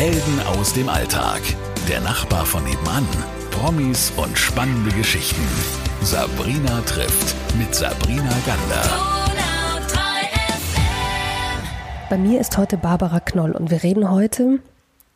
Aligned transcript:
Helden 0.00 0.40
aus 0.46 0.72
dem 0.72 0.88
Alltag. 0.88 1.42
Der 1.86 2.00
Nachbar 2.00 2.46
von 2.46 2.64
nebenan. 2.64 3.06
Promis 3.50 4.10
und 4.16 4.38
spannende 4.38 4.90
Geschichten. 4.96 5.46
Sabrina 6.00 6.80
trifft 6.86 7.36
mit 7.58 7.74
Sabrina 7.74 8.32
Gander. 8.46 8.82
Bei 12.08 12.16
mir 12.16 12.40
ist 12.40 12.56
heute 12.56 12.78
Barbara 12.78 13.20
Knoll 13.20 13.52
und 13.52 13.70
wir 13.70 13.82
reden 13.82 14.10
heute 14.10 14.60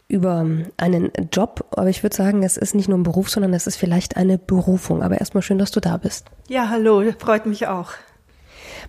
über 0.08 0.46
einen 0.76 1.10
Job, 1.32 1.64
aber 1.70 1.88
ich 1.88 2.02
würde 2.02 2.14
sagen, 2.14 2.42
es 2.42 2.58
ist 2.58 2.74
nicht 2.74 2.90
nur 2.90 2.98
ein 2.98 3.04
Beruf, 3.04 3.30
sondern 3.30 3.54
es 3.54 3.66
ist 3.66 3.76
vielleicht 3.76 4.18
eine 4.18 4.36
Berufung. 4.36 5.02
Aber 5.02 5.18
erstmal 5.18 5.42
schön, 5.42 5.56
dass 5.56 5.70
du 5.70 5.80
da 5.80 5.96
bist. 5.96 6.26
Ja, 6.48 6.68
hallo, 6.68 7.02
freut 7.18 7.46
mich 7.46 7.68
auch. 7.68 7.92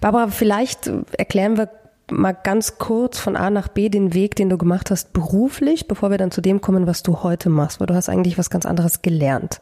Barbara, 0.02 0.28
vielleicht 0.28 0.92
erklären 1.18 1.56
wir 1.56 1.70
mal 2.12 2.34
ganz 2.34 2.78
kurz 2.78 3.20
von 3.20 3.36
A 3.36 3.50
nach 3.50 3.68
B 3.68 3.90
den 3.90 4.14
Weg, 4.14 4.36
den 4.36 4.50
du 4.50 4.58
gemacht 4.58 4.92
hast 4.92 5.14
beruflich, 5.14 5.88
bevor 5.88 6.12
wir 6.12 6.18
dann 6.18 6.32
zu 6.32 6.42
dem 6.42 6.62
kommen, 6.62 6.88
was 6.88 7.04
du 7.04 7.24
heute 7.24 7.50
machst, 7.50 7.80
weil 7.80 7.88
du 7.88 7.96
hast 7.96 8.10
eigentlich 8.10 8.38
was 8.38 8.50
ganz 8.50 8.66
anderes 8.66 9.02
gelernt. 9.02 9.62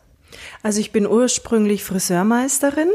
Also 0.61 0.79
ich 0.79 0.91
bin 0.91 1.07
ursprünglich 1.07 1.83
Friseurmeisterin, 1.83 2.89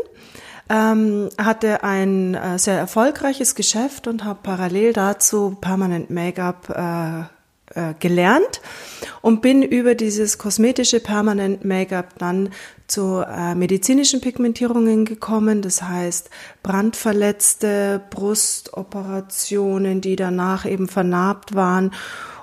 ähm, 0.69 1.29
hatte 1.39 1.83
ein 1.83 2.35
äh, 2.35 2.59
sehr 2.59 2.79
erfolgreiches 2.79 3.55
Geschäft 3.55 4.07
und 4.07 4.25
habe 4.25 4.41
parallel 4.43 4.93
dazu 4.93 5.57
Permanent 5.61 6.11
Make-up 6.11 6.69
äh, 6.71 7.38
äh, 7.75 7.95
gelernt 7.99 8.61
und 9.23 9.43
bin 9.43 9.63
über 9.63 9.95
dieses 9.95 10.39
kosmetische 10.39 11.01
Permanent 11.01 11.65
Make-up 11.65 12.19
dann 12.19 12.51
zu 12.87 13.23
äh, 13.27 13.55
medizinischen 13.55 14.21
Pigmentierungen 14.21 15.05
gekommen, 15.05 15.63
das 15.63 15.83
heißt 15.83 16.31
brandverletzte 16.63 18.01
Brustoperationen, 18.11 20.01
die 20.01 20.17
danach 20.17 20.65
eben 20.65 20.89
vernarbt 20.89 21.55
waren 21.55 21.93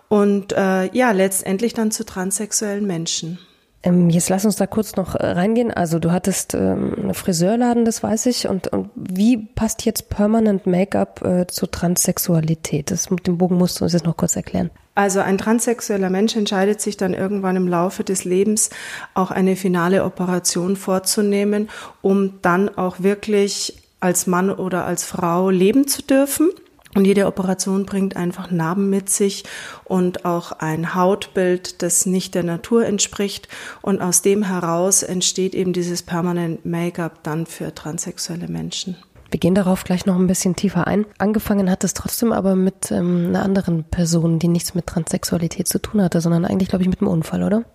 und 0.07 0.53
äh, 0.53 0.91
ja, 0.93 1.11
letztendlich 1.11 1.73
dann 1.73 1.91
zu 1.91 2.05
transsexuellen 2.05 2.85
Menschen. 2.85 3.39
Ähm, 3.85 4.09
jetzt 4.09 4.29
lass 4.29 4.45
uns 4.45 4.55
da 4.55 4.65
kurz 4.65 4.95
noch 4.95 5.15
äh, 5.15 5.27
reingehen. 5.27 5.71
Also 5.71 5.99
du 5.99 6.11
hattest 6.11 6.55
ähm, 6.55 6.95
einen 6.97 7.13
Friseurladen, 7.13 7.85
das 7.85 8.01
weiß 8.01 8.25
ich. 8.25 8.47
Und, 8.47 8.67
und 8.69 8.89
wie 8.95 9.37
passt 9.37 9.85
jetzt 9.85 10.09
Permanent 10.09 10.65
Make-up 10.65 11.23
äh, 11.23 11.47
zur 11.47 11.69
Transsexualität? 11.69 12.89
Das 12.89 13.11
mit 13.11 13.27
dem 13.27 13.37
Bogen 13.37 13.57
musst 13.57 13.79
du 13.79 13.83
uns 13.83 13.93
jetzt 13.93 14.05
noch 14.05 14.17
kurz 14.17 14.35
erklären. 14.35 14.71
Also 14.95 15.19
ein 15.19 15.37
transsexueller 15.37 16.09
Mensch 16.09 16.37
entscheidet 16.37 16.79
sich 16.79 16.95
dann 16.95 17.13
irgendwann 17.13 17.57
im 17.57 17.67
Laufe 17.67 18.05
des 18.05 18.23
Lebens 18.23 18.69
auch 19.13 19.29
eine 19.29 19.57
finale 19.57 20.05
Operation 20.05 20.77
vorzunehmen, 20.77 21.69
um 22.01 22.41
dann 22.41 22.69
auch 22.77 23.01
wirklich 23.01 23.77
als 23.99 24.25
Mann 24.25 24.49
oder 24.49 24.85
als 24.85 25.03
Frau 25.03 25.49
leben 25.49 25.87
zu 25.87 26.01
dürfen. 26.01 26.49
Und 26.95 27.03
jede 27.03 27.25
Operation 27.27 27.85
bringt 27.85 28.15
einfach 28.15 28.51
Narben 28.51 28.89
mit 28.89 29.09
sich 29.09 29.43
und 29.83 30.23
auch 30.23 30.53
ein 30.53 30.95
Hautbild, 30.95 31.81
das 31.81 32.05
nicht 32.05 32.35
der 32.35 32.43
Natur 32.43 32.85
entspricht. 32.85 33.49
Und 33.81 34.01
aus 34.01 34.21
dem 34.21 34.43
heraus 34.43 35.03
entsteht 35.03 35.55
eben 35.55 35.73
dieses 35.73 36.03
Permanent 36.03 36.65
Make-up 36.65 37.21
dann 37.23 37.47
für 37.47 37.75
transsexuelle 37.75 38.47
Menschen. 38.47 38.95
Wir 39.35 39.39
gehen 39.41 39.53
darauf 39.53 39.83
gleich 39.83 40.05
noch 40.05 40.15
ein 40.15 40.27
bisschen 40.27 40.55
tiefer 40.55 40.87
ein. 40.87 41.05
Angefangen 41.17 41.69
hat 41.69 41.83
es 41.83 41.93
trotzdem 41.93 42.31
aber 42.31 42.55
mit 42.55 42.89
ähm, 42.89 43.25
einer 43.27 43.43
anderen 43.43 43.83
Person, 43.83 44.39
die 44.39 44.47
nichts 44.47 44.75
mit 44.75 44.87
Transsexualität 44.87 45.67
zu 45.67 45.81
tun 45.81 46.01
hatte, 46.01 46.21
sondern 46.21 46.45
eigentlich, 46.45 46.69
glaube 46.69 46.83
ich, 46.83 46.89
mit 46.89 47.01
einem 47.01 47.09
Unfall, 47.09 47.43
oder? 47.43 47.65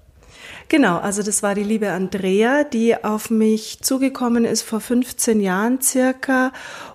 Genau, 0.69 0.97
also 0.97 1.22
das 1.22 1.42
war 1.42 1.55
die 1.55 1.62
liebe 1.62 1.91
Andrea, 1.91 2.64
die 2.64 3.05
auf 3.05 3.28
mich 3.28 3.83
zugekommen 3.83 4.47
ist 4.47 4.62
vor 4.62 4.81
15 4.81 5.38
Jahren 5.42 5.83
circa 5.83 6.53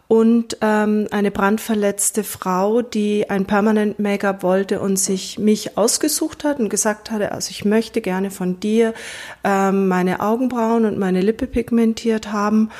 und 0.08 0.58
ähm, 0.62 1.10
eine 1.12 1.30
brandverletzte 1.30 2.24
Frau, 2.24 2.82
die 2.82 3.30
ein 3.30 3.46
Permanent 3.46 4.00
Make-up 4.00 4.42
wollte 4.42 4.80
und 4.80 4.98
sich 4.98 5.38
mich 5.38 5.78
ausgesucht 5.78 6.44
hat 6.44 6.60
und 6.60 6.70
gesagt 6.70 7.12
hatte, 7.12 7.34
also 7.34 7.52
ich 7.52 7.66
möchte 7.66 8.02
gerne 8.02 8.32
von 8.32 8.60
dir 8.60 8.96
ähm, 9.44 9.88
meine 9.88 10.22
Augenbrauen 10.22 10.86
und 10.86 10.98
meine 10.98 11.22
Lippe 11.22 11.46
pigmentiert 11.46 12.32
haben 12.32 12.72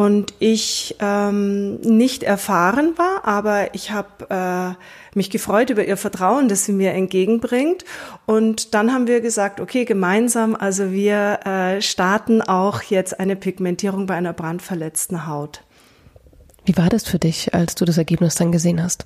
und 0.00 0.32
ich 0.38 0.96
ähm, 1.00 1.74
nicht 1.82 2.22
erfahren 2.22 2.94
war, 2.96 3.26
aber 3.26 3.74
ich 3.74 3.90
habe 3.90 4.30
äh, 4.30 5.14
mich 5.14 5.28
gefreut 5.28 5.68
über 5.68 5.84
ihr 5.84 5.98
Vertrauen, 5.98 6.48
das 6.48 6.64
sie 6.64 6.72
mir 6.72 6.92
entgegenbringt. 6.92 7.84
Und 8.24 8.72
dann 8.72 8.94
haben 8.94 9.06
wir 9.06 9.20
gesagt, 9.20 9.60
okay, 9.60 9.84
gemeinsam, 9.84 10.56
also 10.56 10.90
wir 10.90 11.40
äh, 11.44 11.82
starten 11.82 12.40
auch 12.40 12.80
jetzt 12.80 13.20
eine 13.20 13.36
Pigmentierung 13.36 14.06
bei 14.06 14.14
einer 14.14 14.32
brandverletzten 14.32 15.26
Haut. 15.26 15.64
Wie 16.64 16.78
war 16.78 16.88
das 16.88 17.04
für 17.04 17.18
dich, 17.18 17.52
als 17.52 17.74
du 17.74 17.84
das 17.84 17.98
Ergebnis 17.98 18.36
dann 18.36 18.52
gesehen 18.52 18.82
hast? 18.82 19.04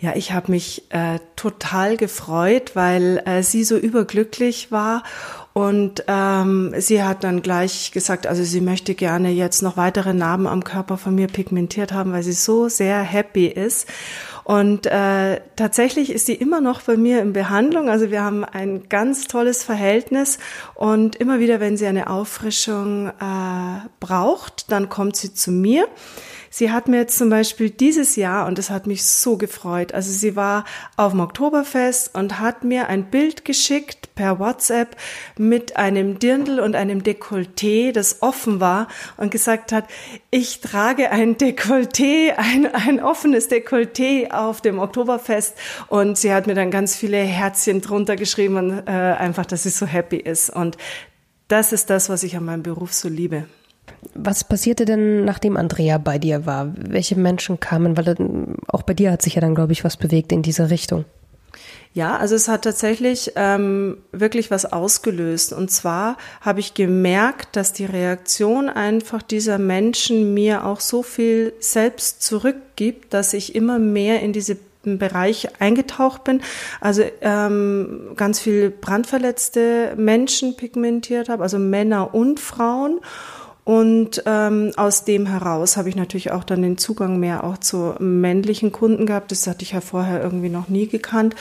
Ja, 0.00 0.14
ich 0.14 0.32
habe 0.32 0.52
mich 0.52 0.84
äh, 0.90 1.18
total 1.34 1.96
gefreut, 1.96 2.72
weil 2.74 3.20
äh, 3.26 3.42
sie 3.42 3.64
so 3.64 3.76
überglücklich 3.76 4.70
war 4.70 5.02
und 5.54 6.04
ähm, 6.06 6.72
sie 6.78 7.02
hat 7.02 7.24
dann 7.24 7.42
gleich 7.42 7.90
gesagt, 7.90 8.28
also 8.28 8.44
sie 8.44 8.60
möchte 8.60 8.94
gerne 8.94 9.30
jetzt 9.30 9.60
noch 9.60 9.76
weitere 9.76 10.14
Narben 10.14 10.46
am 10.46 10.62
Körper 10.62 10.98
von 10.98 11.16
mir 11.16 11.26
pigmentiert 11.26 11.92
haben, 11.92 12.12
weil 12.12 12.22
sie 12.22 12.32
so 12.32 12.68
sehr 12.68 13.00
happy 13.02 13.48
ist. 13.48 13.88
Und 14.48 14.86
äh, 14.86 15.42
tatsächlich 15.56 16.10
ist 16.10 16.24
sie 16.24 16.32
immer 16.32 16.62
noch 16.62 16.80
bei 16.80 16.96
mir 16.96 17.20
in 17.20 17.34
Behandlung. 17.34 17.90
Also 17.90 18.10
wir 18.10 18.24
haben 18.24 18.46
ein 18.46 18.88
ganz 18.88 19.26
tolles 19.26 19.62
Verhältnis 19.62 20.38
und 20.74 21.16
immer 21.16 21.38
wieder, 21.38 21.60
wenn 21.60 21.76
sie 21.76 21.86
eine 21.86 22.08
Auffrischung 22.08 23.08
äh, 23.08 23.88
braucht, 24.00 24.72
dann 24.72 24.88
kommt 24.88 25.16
sie 25.16 25.34
zu 25.34 25.52
mir. 25.52 25.86
Sie 26.50 26.70
hat 26.72 26.88
mir 26.88 26.98
jetzt 26.98 27.18
zum 27.18 27.28
Beispiel 27.30 27.70
dieses 27.70 28.16
Jahr, 28.16 28.46
und 28.46 28.58
das 28.58 28.70
hat 28.70 28.86
mich 28.86 29.04
so 29.04 29.36
gefreut, 29.36 29.92
also 29.92 30.10
sie 30.10 30.34
war 30.34 30.64
auf 30.96 31.12
dem 31.12 31.20
Oktoberfest 31.20 32.14
und 32.14 32.40
hat 32.40 32.64
mir 32.64 32.88
ein 32.88 33.10
Bild 33.10 33.44
geschickt 33.44 34.14
per 34.14 34.38
WhatsApp 34.38 34.96
mit 35.36 35.76
einem 35.76 36.18
Dirndl 36.18 36.58
und 36.60 36.74
einem 36.74 37.02
Dekolleté, 37.02 37.92
das 37.92 38.22
offen 38.22 38.60
war 38.60 38.88
und 39.16 39.30
gesagt 39.30 39.72
hat, 39.72 39.84
ich 40.30 40.60
trage 40.60 41.10
ein 41.10 41.36
Dekolleté, 41.36 42.32
ein, 42.36 42.66
ein 42.74 43.02
offenes 43.02 43.50
Dekolleté 43.50 44.30
auf 44.38 44.60
dem 44.60 44.78
Oktoberfest 44.78 45.54
und 45.88 46.16
sie 46.16 46.32
hat 46.32 46.46
mir 46.46 46.54
dann 46.54 46.70
ganz 46.70 46.96
viele 46.96 47.18
Herzchen 47.18 47.80
drunter 47.80 48.16
geschrieben 48.16 48.82
äh, 48.86 48.90
einfach, 48.90 49.46
dass 49.46 49.64
sie 49.64 49.70
so 49.70 49.86
happy 49.86 50.16
ist 50.16 50.50
und 50.50 50.76
das 51.48 51.72
ist 51.72 51.90
das, 51.90 52.08
was 52.08 52.22
ich 52.22 52.36
an 52.36 52.44
meinem 52.44 52.62
Beruf 52.62 52.92
so 52.92 53.08
liebe. 53.08 53.44
Was 54.14 54.44
passierte 54.44 54.84
denn, 54.84 55.24
nachdem 55.24 55.56
Andrea 55.56 55.98
bei 55.98 56.18
dir 56.18 56.46
war? 56.46 56.72
Welche 56.76 57.16
Menschen 57.16 57.58
kamen? 57.58 57.96
Weil 57.96 58.14
auch 58.68 58.82
bei 58.82 58.94
dir 58.94 59.10
hat 59.10 59.22
sich 59.22 59.34
ja 59.34 59.40
dann, 59.40 59.54
glaube 59.54 59.72
ich, 59.72 59.82
was 59.82 59.96
bewegt 59.96 60.30
in 60.30 60.42
diese 60.42 60.70
Richtung. 60.70 61.04
Ja, 61.94 62.16
also 62.16 62.34
es 62.34 62.48
hat 62.48 62.62
tatsächlich 62.62 63.32
ähm, 63.34 63.98
wirklich 64.12 64.50
was 64.50 64.66
ausgelöst. 64.66 65.52
Und 65.52 65.70
zwar 65.70 66.16
habe 66.40 66.60
ich 66.60 66.74
gemerkt, 66.74 67.56
dass 67.56 67.72
die 67.72 67.86
Reaktion 67.86 68.68
einfach 68.68 69.22
dieser 69.22 69.58
Menschen 69.58 70.32
mir 70.34 70.64
auch 70.64 70.80
so 70.80 71.02
viel 71.02 71.54
selbst 71.58 72.22
zurückgibt, 72.22 73.14
dass 73.14 73.32
ich 73.32 73.54
immer 73.54 73.78
mehr 73.78 74.20
in 74.20 74.32
diese 74.32 74.58
Bereich 74.84 75.48
eingetaucht 75.60 76.24
bin, 76.24 76.40
also 76.80 77.02
ähm, 77.20 78.12
ganz 78.16 78.38
viel 78.38 78.70
brandverletzte 78.70 79.94
Menschen 79.96 80.56
pigmentiert 80.56 81.28
habe, 81.28 81.42
also 81.42 81.58
Männer 81.58 82.14
und 82.14 82.38
Frauen 82.40 83.00
und 83.68 84.22
ähm, 84.24 84.72
aus 84.78 85.04
dem 85.04 85.26
heraus 85.26 85.76
habe 85.76 85.90
ich 85.90 85.94
natürlich 85.94 86.32
auch 86.32 86.42
dann 86.42 86.62
den 86.62 86.78
Zugang 86.78 87.20
mehr 87.20 87.44
auch 87.44 87.58
zu 87.58 87.96
männlichen 87.98 88.72
Kunden 88.72 89.04
gehabt. 89.04 89.30
Das 89.30 89.46
hatte 89.46 89.62
ich 89.62 89.72
ja 89.72 89.82
vorher 89.82 90.22
irgendwie 90.22 90.48
noch 90.48 90.70
nie 90.70 90.88
gekannt. 90.88 91.36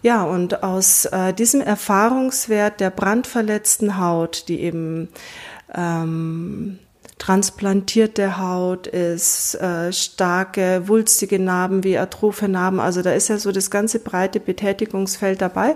Ja, 0.00 0.22
und 0.22 0.62
aus 0.62 1.06
äh, 1.06 1.32
diesem 1.32 1.60
Erfahrungswert 1.60 2.78
der 2.78 2.90
brandverletzten 2.90 3.98
Haut, 3.98 4.44
die 4.46 4.60
eben 4.60 5.08
ähm, 5.74 6.78
transplantierte 7.18 8.38
Haut 8.38 8.86
ist, 8.86 9.56
äh, 9.56 9.92
starke, 9.92 10.86
wulstige 10.86 11.40
Narben 11.40 11.82
wie 11.82 11.98
atrophe 11.98 12.46
Narben, 12.46 12.78
also 12.78 13.02
da 13.02 13.10
ist 13.10 13.26
ja 13.26 13.38
so 13.38 13.50
das 13.50 13.72
ganze 13.72 13.98
breite 13.98 14.38
Betätigungsfeld 14.38 15.42
dabei, 15.42 15.74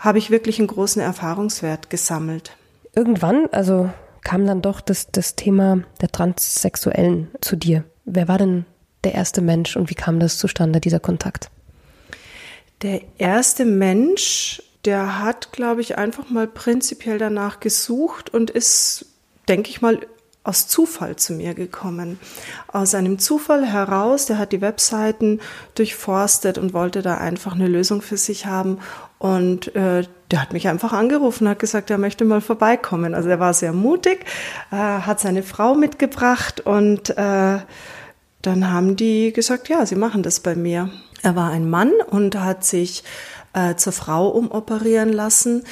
habe 0.00 0.18
ich 0.18 0.30
wirklich 0.30 0.58
einen 0.58 0.68
großen 0.68 1.00
Erfahrungswert 1.00 1.88
gesammelt. 1.88 2.54
Irgendwann, 2.94 3.46
also 3.52 3.88
kam 4.22 4.46
dann 4.46 4.62
doch 4.62 4.80
das, 4.80 5.08
das 5.10 5.36
Thema 5.36 5.82
der 6.00 6.10
Transsexuellen 6.10 7.28
zu 7.40 7.56
dir. 7.56 7.84
Wer 8.04 8.28
war 8.28 8.38
denn 8.38 8.66
der 9.04 9.14
erste 9.14 9.40
Mensch 9.40 9.76
und 9.76 9.90
wie 9.90 9.94
kam 9.94 10.20
das 10.20 10.38
zustande, 10.38 10.80
dieser 10.80 11.00
Kontakt? 11.00 11.50
Der 12.82 13.02
erste 13.18 13.64
Mensch, 13.64 14.62
der 14.84 15.20
hat, 15.20 15.52
glaube 15.52 15.80
ich, 15.80 15.98
einfach 15.98 16.30
mal 16.30 16.46
prinzipiell 16.46 17.18
danach 17.18 17.60
gesucht 17.60 18.30
und 18.32 18.50
ist, 18.50 19.06
denke 19.48 19.70
ich 19.70 19.80
mal, 19.80 20.00
aus 20.42 20.66
Zufall 20.66 21.16
zu 21.16 21.34
mir 21.34 21.54
gekommen. 21.54 22.18
Aus 22.68 22.94
einem 22.94 23.18
Zufall 23.18 23.64
heraus, 23.66 24.26
der 24.26 24.38
hat 24.38 24.52
die 24.52 24.60
Webseiten 24.60 25.40
durchforstet 25.74 26.56
und 26.56 26.72
wollte 26.72 27.02
da 27.02 27.18
einfach 27.18 27.54
eine 27.54 27.68
Lösung 27.68 28.00
für 28.00 28.16
sich 28.16 28.46
haben. 28.46 28.78
Und 29.18 29.74
äh, 29.76 30.04
der 30.30 30.42
hat 30.42 30.52
mich 30.54 30.66
einfach 30.68 30.94
angerufen, 30.94 31.48
hat 31.48 31.58
gesagt, 31.58 31.90
er 31.90 31.98
möchte 31.98 32.24
mal 32.24 32.40
vorbeikommen. 32.40 33.14
Also 33.14 33.28
er 33.28 33.38
war 33.38 33.52
sehr 33.52 33.74
mutig, 33.74 34.24
äh, 34.70 34.76
hat 34.76 35.20
seine 35.20 35.42
Frau 35.42 35.74
mitgebracht 35.74 36.60
und 36.60 37.10
äh, 37.10 37.58
dann 38.42 38.72
haben 38.72 38.96
die 38.96 39.34
gesagt, 39.34 39.68
ja, 39.68 39.84
sie 39.84 39.96
machen 39.96 40.22
das 40.22 40.40
bei 40.40 40.54
mir. 40.54 40.90
Er 41.22 41.36
war 41.36 41.50
ein 41.50 41.68
Mann 41.68 41.92
und 42.10 42.34
hat 42.36 42.64
sich 42.64 43.04
äh, 43.52 43.74
zur 43.74 43.92
Frau 43.92 44.28
umoperieren 44.28 45.12
lassen. 45.12 45.64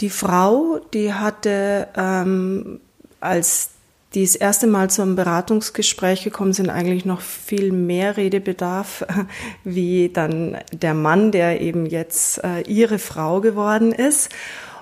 Die 0.00 0.10
Frau, 0.10 0.80
die 0.92 1.14
hatte, 1.14 1.88
ähm, 1.94 2.80
als 3.20 3.70
die 4.14 4.22
das 4.22 4.34
erste 4.34 4.66
Mal 4.66 4.90
zum 4.90 5.14
Beratungsgespräch 5.14 6.24
gekommen 6.24 6.52
sind, 6.52 6.68
eigentlich 6.68 7.04
noch 7.04 7.20
viel 7.20 7.72
mehr 7.72 8.16
Redebedarf 8.16 9.04
wie 9.64 10.08
dann 10.12 10.58
der 10.72 10.94
Mann, 10.94 11.30
der 11.30 11.60
eben 11.60 11.86
jetzt 11.86 12.42
äh, 12.42 12.62
ihre 12.62 12.98
Frau 12.98 13.40
geworden 13.40 13.92
ist. 13.92 14.30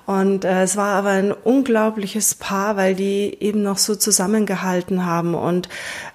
Und 0.07 0.47
äh, 0.47 0.63
es 0.63 0.77
war 0.79 0.95
aber 0.95 1.11
ein 1.11 1.33
unglaubliches 1.33 2.35
Paar, 2.35 2.79
weil 2.79 2.95
die 2.95 3.37
eben 3.41 3.63
noch 3.63 3.77
so 3.77 3.95
zusammengehalten 3.95 5.05
haben. 5.05 5.35
Und 5.35 5.69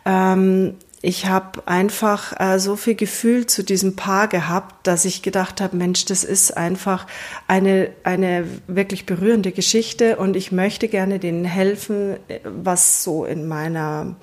ähm, 0.06 0.78
ich 1.06 1.26
habe 1.26 1.68
einfach 1.68 2.40
äh, 2.40 2.60
so 2.60 2.78
viel 2.78 2.96
Gefühl 2.96 3.46
zu 3.46 3.62
diesem 3.62 3.98
Paar 3.98 4.30
gehabt, 4.30 4.88
dass 4.88 5.04
ich 5.04 5.22
gedacht 5.22 5.60
habe, 5.60 5.76
Mensch, 5.76 6.06
das 6.06 6.24
ist 6.24 6.56
einfach 6.56 7.08
eine, 7.46 7.90
eine 8.06 8.48
wirklich 8.68 9.06
berührende 9.06 9.52
Geschichte 9.52 10.16
und 10.16 10.38
ich 10.38 10.54
möchte 10.54 10.88
gerne 10.88 11.20
denen 11.20 11.44
helfen, 11.44 12.16
was 12.46 13.04
so 13.04 13.26
in 13.26 13.50
meiner, 13.50 14.16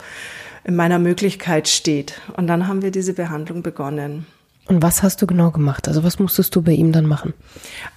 in 0.64 0.74
meiner 0.74 0.98
Möglichkeit 0.98 1.68
steht. 1.68 2.18
Und 2.38 2.46
dann 2.46 2.66
haben 2.66 2.80
wir 2.80 2.90
diese 2.90 3.12
Behandlung 3.12 3.62
begonnen. 3.62 4.26
Und 4.70 4.84
was 4.84 5.02
hast 5.02 5.20
du 5.20 5.26
genau 5.26 5.50
gemacht? 5.50 5.88
Also 5.88 6.04
was 6.04 6.20
musstest 6.20 6.54
du 6.54 6.62
bei 6.62 6.70
ihm 6.70 6.92
dann 6.92 7.04
machen? 7.04 7.34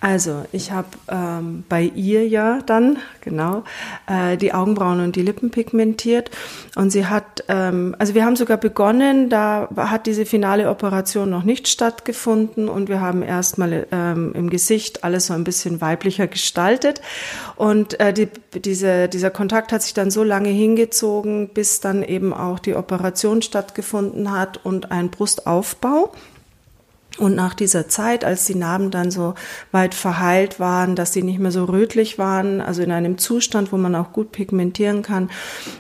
Also 0.02 0.44
ich 0.52 0.72
habe 0.72 0.88
ähm, 1.08 1.64
bei 1.70 1.84
ihr 1.84 2.28
ja 2.28 2.62
dann 2.66 2.98
genau 3.22 3.64
äh, 4.08 4.38
die 4.38 4.56
Augenbrauen 4.56 5.00
und 5.00 5.16
die 5.16 5.22
Lippen 5.22 5.52
pigmentiert 5.52 6.32
und 6.76 6.90
sie 6.90 7.06
hat, 7.06 7.44
ähm, 7.48 7.96
also 8.00 8.16
wir 8.16 8.26
haben 8.26 8.36
sogar 8.36 8.58
begonnen, 8.58 9.30
da 9.30 9.70
hat 9.78 10.08
diese 10.08 10.26
finale 10.26 10.68
Operation 10.68 11.30
noch 11.30 11.44
nicht 11.44 11.68
stattgefunden 11.68 12.68
und 12.68 12.90
wir 12.90 13.00
haben 13.00 13.22
erstmal 13.22 13.86
ähm, 13.92 14.34
im 14.34 14.50
Gesicht 14.50 15.04
alles 15.04 15.28
so 15.28 15.36
ein 15.36 15.44
bisschen 15.44 15.80
weiblicher 15.80 16.26
gestaltet 16.26 17.02
und 17.56 18.00
äh, 18.00 18.14
die, 18.14 18.30
diese, 18.60 19.10
dieser 19.10 19.30
Kontakt 19.30 19.72
hat 19.74 19.84
sich 19.84 19.94
dann 19.94 20.10
so 20.10 20.24
lange 20.24 20.50
hingezogen, 20.50 21.50
bis 21.50 21.82
dann 21.82 22.02
eben 22.02 22.34
auch 22.34 22.58
die 22.58 22.76
Operation 22.76 23.44
stattgefunden 23.44 24.32
hat 24.32 24.60
und 24.66 24.92
ein 24.92 25.12
Brustaufbau. 25.12 26.12
Und 27.20 27.36
nach 27.36 27.54
dieser 27.54 27.88
Zeit, 27.88 28.26
als 28.26 28.46
die 28.46 28.56
Narben 28.56 28.90
dann 28.90 29.12
so 29.12 29.36
weit 29.72 29.94
verheilt 29.94 30.60
waren, 30.60 30.96
dass 30.96 31.14
sie 31.14 31.22
nicht 31.22 31.38
mehr 31.38 31.52
so 31.52 31.66
rötlich 31.66 32.18
waren, 32.18 32.60
also 32.60 32.82
in 32.82 32.92
einem 32.92 33.20
Zustand, 33.20 33.72
wo 33.72 33.78
man 33.78 33.94
auch 33.94 34.14
gut 34.14 34.32
pigmentieren 34.32 35.04
kann, 35.04 35.30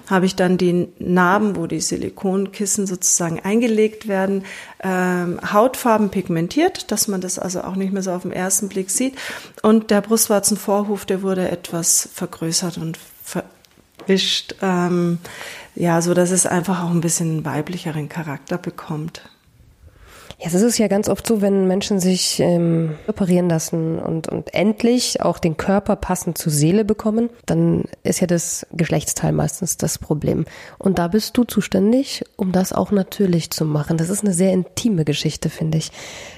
habe 0.07 0.27
ich 0.27 0.35
dann 0.35 0.59
die 0.59 0.89
Narben, 0.99 1.55
wo 1.55 1.65
die 1.65 1.79
Silikonkissen 1.79 2.85
sozusagen 2.85 3.39
eingelegt 3.39 4.07
werden, 4.07 4.45
ähm, 4.83 5.39
Hautfarben 5.51 6.09
pigmentiert, 6.11 6.91
dass 6.91 7.07
man 7.07 7.19
das 7.19 7.39
also 7.39 7.61
auch 7.61 7.75
nicht 7.75 7.93
mehr 7.93 8.03
so 8.03 8.11
auf 8.11 8.21
den 8.21 8.31
ersten 8.31 8.69
Blick 8.69 8.91
sieht. 8.91 9.15
Und 9.63 9.89
der 9.89 10.01
Brustwarzenvorhof, 10.01 11.05
der 11.05 11.23
wurde 11.23 11.49
etwas 11.49 12.09
vergrößert 12.13 12.77
und 12.77 12.99
verwischt, 13.23 14.55
ähm, 14.61 15.17
ja, 15.73 15.99
so 16.03 16.13
dass 16.13 16.29
es 16.29 16.45
einfach 16.45 16.83
auch 16.83 16.91
ein 16.91 17.01
bisschen 17.01 17.43
weiblicheren 17.43 18.07
Charakter 18.07 18.59
bekommt. 18.59 19.23
Ja, 20.43 20.49
es 20.49 20.61
ist 20.61 20.77
ja 20.77 20.89
ganz 20.89 21.07
oft 21.07 21.25
so, 21.25 21.41
wenn 21.41 21.69
Menschen 21.69 22.01
sich 22.01 22.41
ähm, 22.41 22.95
operieren 23.07 23.47
lassen 23.47 23.97
und, 23.97 24.27
und 24.27 24.53
endlich 24.53 25.21
auch 25.21 25.39
den 25.39 25.55
Körper 25.55 25.95
passend 25.95 26.37
zur 26.37 26.51
Seele 26.51 26.83
bekommen, 26.83 27.29
dann 27.45 27.85
ist 28.03 28.19
ja 28.19 28.27
das 28.27 28.67
Geschlechtsteil 28.73 29.31
meistens 29.31 29.77
das 29.77 29.97
Problem. 29.97 30.43
Und 30.77 30.99
da 30.99 31.07
bist 31.07 31.37
du 31.37 31.45
zuständig, 31.45 32.25
um 32.35 32.51
das 32.51 32.73
auch 32.73 32.91
natürlich 32.91 33.51
zu 33.51 33.63
machen. 33.63 33.95
Das 33.95 34.09
ist 34.09 34.25
eine 34.25 34.33
sehr 34.33 34.51
intime 34.51 35.05
Geschichte, 35.05 35.49
finde 35.49 35.77
ich. 35.77 35.93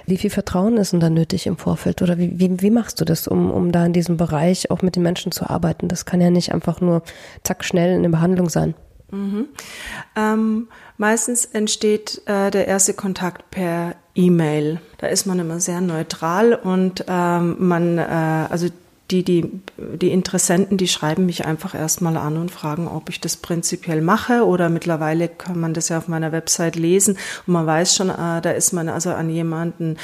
Wie 0.06 0.18
viel 0.18 0.30
Vertrauen 0.30 0.78
ist 0.78 0.94
denn 0.94 1.00
da 1.00 1.10
nötig 1.10 1.48
im 1.48 1.58
Vorfeld? 1.58 2.04
Oder 2.04 2.20
wie, 2.20 2.40
wie, 2.40 2.62
wie 2.62 2.70
machst 2.70 3.02
du 3.02 3.06
das, 3.06 3.28
um, 3.28 3.50
um 3.50 3.72
da 3.72 3.88
in 3.88 3.94
diesem 3.94 4.18
Bereich 4.18 4.70
auch 4.70 4.84
mit 4.84 4.96
den 4.96 5.02
Menschen 5.02 5.32
zu 5.32 5.50
arbeiten? 5.50 5.88
Das 5.88 6.06
kann 6.06 6.22
ja 6.22 6.30
nicht 6.30 6.54
einfach 6.54 6.80
nur 6.80 7.02
zack 7.42 7.66
schnell 7.66 7.96
eine 7.96 8.10
Behandlung 8.10 8.50
sein. 8.50 8.76
Mhm. 9.12 9.48
Ähm, 10.16 10.68
meistens 10.98 11.46
entsteht 11.46 12.22
äh, 12.26 12.52
der 12.52 12.68
erste 12.68 12.94
Kontakt 12.94 13.52
per 13.52 13.96
E-Mail. 14.16 14.80
Da 14.98 15.08
ist 15.08 15.26
man 15.26 15.40
immer 15.40 15.60
sehr 15.60 15.82
neutral 15.82 16.54
und 16.54 17.06
ähm, 17.08 17.56
man, 17.60 17.98
äh, 17.98 18.48
also 18.50 18.68
die, 19.12 19.24
die, 19.24 19.62
die 19.78 20.10
Interessenten, 20.10 20.78
die 20.78 20.88
schreiben 20.88 21.28
mich 21.28 21.46
einfach 21.46 21.76
erstmal 21.76 22.18
an 22.18 22.38
und 22.38 22.50
fragen, 22.50 22.88
ob 22.88 23.10
ich 23.10 23.22
das 23.22 23.38
prinzipiell 23.38 24.02
mache 24.02 24.46
oder 24.46 24.70
mittlerweile 24.70 25.28
kann 25.28 25.60
man 25.60 25.76
das 25.76 25.90
ja 25.90 26.00
auf 26.00 26.08
meiner 26.08 26.32
Website 26.32 26.76
lesen 26.76 27.18
und 27.46 27.54
man 27.54 27.68
weiß 27.68 27.96
schon, 27.96 28.10
äh, 28.10 28.42
da 28.42 28.52
ist 28.52 28.74
man 28.74 28.90
also 28.90 29.12
an 29.12 29.30
jemanden, 29.30 29.98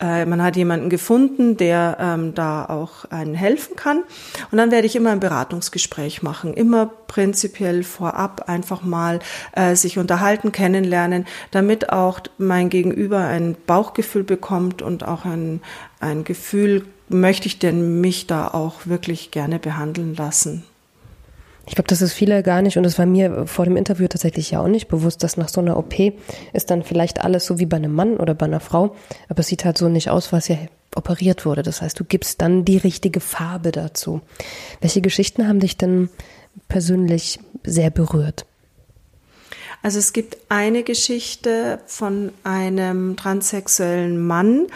äh, 0.00 0.24
man 0.24 0.42
hat 0.42 0.56
jemanden 0.56 0.88
gefunden, 0.88 1.58
der 1.58 1.98
ähm, 2.00 2.34
da 2.34 2.64
auch 2.64 3.04
einen 3.10 3.34
helfen 3.34 3.76
kann. 3.76 4.02
Und 4.50 4.56
dann 4.56 4.70
werde 4.70 4.86
ich 4.86 4.96
immer 4.96 5.10
ein 5.10 5.20
Beratungsgespräch 5.20 6.22
machen, 6.22 6.54
immer 6.54 6.86
prinzipiell 6.86 7.82
vorab 7.82 8.48
einfach 8.48 8.82
mal 8.82 9.18
äh, 9.52 9.76
sich 9.76 9.98
unterhalten, 9.98 10.52
kennenlernen, 10.52 11.26
damit 11.50 11.90
auch 11.90 12.20
mein 12.38 12.70
Gegenüber 12.70 13.18
ein 13.18 13.56
Bauchgefühl 13.66 14.24
bekommt 14.24 14.80
und 14.80 15.06
auch 15.06 15.26
ein, 15.26 15.60
ein 16.00 16.24
Gefühl 16.24 16.86
möchte 17.08 17.46
ich 17.46 17.58
denn 17.58 18.00
mich 18.00 18.26
da 18.26 18.48
auch 18.48 18.86
wirklich 18.86 19.30
gerne 19.30 19.58
behandeln 19.58 20.14
lassen? 20.14 20.64
Ich 21.66 21.74
glaube, 21.74 21.88
das 21.88 22.00
ist 22.00 22.14
viele 22.14 22.42
gar 22.42 22.62
nicht 22.62 22.78
und 22.78 22.84
es 22.86 22.98
war 22.98 23.04
mir 23.04 23.46
vor 23.46 23.66
dem 23.66 23.76
Interview 23.76 24.08
tatsächlich 24.08 24.52
ja 24.52 24.60
auch 24.60 24.68
nicht 24.68 24.88
bewusst, 24.88 25.22
dass 25.22 25.36
nach 25.36 25.50
so 25.50 25.60
einer 25.60 25.76
OP 25.76 25.94
ist 26.54 26.70
dann 26.70 26.82
vielleicht 26.82 27.20
alles 27.20 27.44
so 27.44 27.58
wie 27.58 27.66
bei 27.66 27.76
einem 27.76 27.94
Mann 27.94 28.16
oder 28.16 28.34
bei 28.34 28.46
einer 28.46 28.60
Frau, 28.60 28.96
aber 29.28 29.40
es 29.40 29.48
sieht 29.48 29.66
halt 29.66 29.76
so 29.76 29.90
nicht 29.90 30.08
aus, 30.08 30.32
was 30.32 30.48
ja 30.48 30.56
operiert 30.96 31.44
wurde. 31.44 31.62
Das 31.62 31.82
heißt, 31.82 32.00
du 32.00 32.04
gibst 32.04 32.40
dann 32.40 32.64
die 32.64 32.78
richtige 32.78 33.20
Farbe 33.20 33.70
dazu. 33.70 34.22
Welche 34.80 35.02
Geschichten 35.02 35.46
haben 35.46 35.60
dich 35.60 35.76
denn 35.76 36.08
persönlich 36.68 37.38
sehr 37.64 37.90
berührt? 37.90 38.46
Also 39.82 39.98
es 39.98 40.12
gibt 40.12 40.38
eine 40.48 40.82
Geschichte 40.82 41.80
von 41.86 42.32
einem 42.42 43.16
transsexuellen 43.16 44.26
Mann, 44.26 44.66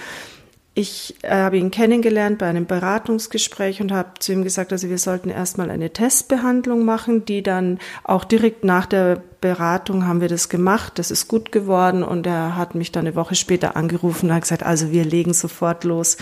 ich 0.74 1.16
äh, 1.22 1.30
habe 1.30 1.58
ihn 1.58 1.70
kennengelernt 1.70 2.38
bei 2.38 2.46
einem 2.46 2.64
Beratungsgespräch 2.64 3.82
und 3.82 3.92
habe 3.92 4.12
zu 4.20 4.32
ihm 4.32 4.42
gesagt, 4.42 4.72
also 4.72 4.88
wir 4.88 4.96
sollten 4.96 5.28
erstmal 5.28 5.70
eine 5.70 5.92
Testbehandlung 5.92 6.84
machen, 6.84 7.26
die 7.26 7.42
dann 7.42 7.78
auch 8.04 8.24
direkt 8.24 8.64
nach 8.64 8.86
der 8.86 9.22
Beratung 9.42 10.06
haben 10.06 10.22
wir 10.22 10.28
das 10.28 10.48
gemacht. 10.48 10.98
Das 10.98 11.10
ist 11.10 11.28
gut 11.28 11.52
geworden 11.52 12.02
und 12.02 12.26
er 12.26 12.56
hat 12.56 12.74
mich 12.74 12.90
dann 12.90 13.06
eine 13.06 13.16
Woche 13.16 13.34
später 13.34 13.76
angerufen 13.76 14.30
und 14.30 14.34
hat 14.34 14.42
gesagt, 14.42 14.62
also 14.62 14.90
wir 14.90 15.04
legen 15.04 15.34
sofort 15.34 15.84
los. 15.84 16.16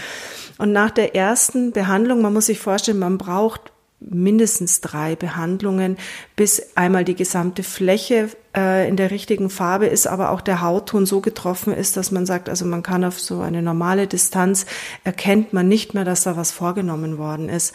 Und 0.58 0.72
nach 0.72 0.90
der 0.90 1.14
ersten 1.14 1.70
Behandlung, 1.70 2.20
man 2.20 2.32
muss 2.32 2.46
sich 2.46 2.58
vorstellen, 2.58 2.98
man 2.98 3.18
braucht 3.18 3.70
mindestens 4.00 4.80
drei 4.80 5.14
Behandlungen, 5.14 5.96
bis 6.34 6.74
einmal 6.74 7.04
die 7.04 7.14
gesamte 7.14 7.62
Fläche 7.62 8.30
äh, 8.56 8.88
in 8.88 8.96
der 8.96 9.10
richtigen 9.10 9.50
Farbe 9.50 9.86
ist, 9.86 10.06
aber 10.06 10.30
auch 10.30 10.40
der 10.40 10.62
Hautton 10.62 11.06
so 11.06 11.20
getroffen 11.20 11.72
ist, 11.72 11.96
dass 11.96 12.10
man 12.10 12.26
sagt, 12.26 12.48
also 12.48 12.64
man 12.64 12.82
kann 12.82 13.04
auf 13.04 13.20
so 13.20 13.40
eine 13.40 13.62
normale 13.62 14.06
Distanz 14.06 14.66
erkennt 15.04 15.52
man 15.52 15.68
nicht 15.68 15.94
mehr, 15.94 16.04
dass 16.04 16.22
da 16.22 16.36
was 16.36 16.50
vorgenommen 16.50 17.18
worden 17.18 17.48
ist. 17.48 17.74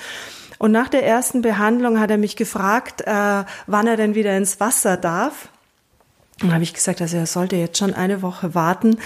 Und 0.57 0.71
nach 0.71 0.89
der 0.89 1.05
ersten 1.05 1.41
Behandlung 1.41 1.99
hat 1.99 2.11
er 2.11 2.17
mich 2.17 2.35
gefragt, 2.35 3.01
äh, 3.01 3.43
wann 3.67 3.87
er 3.87 3.97
denn 3.97 4.15
wieder 4.15 4.35
ins 4.37 4.59
Wasser 4.59 4.97
darf. 4.97 5.49
Dann 6.39 6.51
habe 6.51 6.63
ich 6.63 6.73
gesagt, 6.73 7.01
also 7.01 7.15
er 7.15 7.27
sollte 7.27 7.55
jetzt 7.55 7.77
schon 7.77 7.93
eine 7.93 8.21
Woche 8.21 8.53
warten 8.53 8.97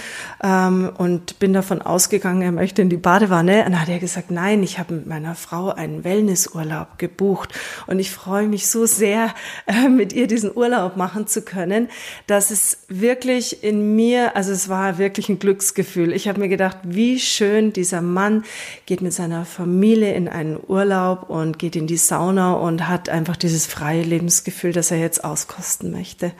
ähm, 0.42 0.90
und 0.98 1.38
bin 1.38 1.52
davon 1.52 1.80
ausgegangen, 1.80 2.42
er 2.42 2.50
möchte 2.50 2.82
in 2.82 2.90
die 2.90 2.96
Badewanne. 2.96 3.58
Und 3.58 3.70
dann 3.70 3.80
hat 3.80 3.88
er 3.88 4.00
gesagt, 4.00 4.32
nein, 4.32 4.64
ich 4.64 4.80
habe 4.80 4.94
mit 4.94 5.06
meiner 5.06 5.36
Frau 5.36 5.68
einen 5.68 6.02
Wellnessurlaub 6.02 6.98
gebucht 6.98 7.54
und 7.86 8.00
ich 8.00 8.10
freue 8.10 8.48
mich 8.48 8.66
so 8.66 8.84
sehr, 8.84 9.32
äh, 9.66 9.88
mit 9.88 10.12
ihr 10.12 10.26
diesen 10.26 10.50
Urlaub 10.52 10.96
machen 10.96 11.28
zu 11.28 11.42
können, 11.42 11.88
dass 12.26 12.50
es 12.50 12.78
wirklich 12.88 13.62
in 13.62 13.94
mir, 13.94 14.34
also 14.34 14.50
es 14.50 14.68
war 14.68 14.98
wirklich 14.98 15.28
ein 15.28 15.38
Glücksgefühl. 15.38 16.12
Ich 16.12 16.26
habe 16.26 16.40
mir 16.40 16.48
gedacht, 16.48 16.78
wie 16.82 17.20
schön 17.20 17.72
dieser 17.72 18.02
Mann 18.02 18.42
geht 18.86 19.02
mit 19.02 19.12
seiner 19.12 19.44
Familie 19.44 20.14
in 20.14 20.28
einen 20.28 20.58
Urlaub 20.66 21.30
und 21.30 21.60
geht 21.60 21.76
in 21.76 21.86
die 21.86 21.96
Sauna 21.96 22.54
und 22.54 22.88
hat 22.88 23.08
einfach 23.08 23.36
dieses 23.36 23.66
freie 23.66 24.02
Lebensgefühl, 24.02 24.72
das 24.72 24.90
er 24.90 24.98
jetzt 24.98 25.22
auskosten 25.22 25.92
möchte. 25.92 26.32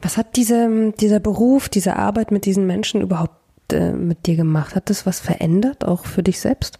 Was 0.00 0.16
hat 0.16 0.36
diese, 0.36 0.92
dieser 0.92 1.20
Beruf, 1.20 1.68
diese 1.68 1.96
Arbeit 1.96 2.30
mit 2.30 2.44
diesen 2.44 2.66
Menschen 2.66 3.00
überhaupt 3.00 3.72
äh, 3.72 3.92
mit 3.92 4.26
dir 4.26 4.36
gemacht? 4.36 4.74
Hat 4.74 4.90
das 4.90 5.06
was 5.06 5.20
verändert, 5.20 5.84
auch 5.84 6.04
für 6.04 6.22
dich 6.22 6.40
selbst? 6.40 6.78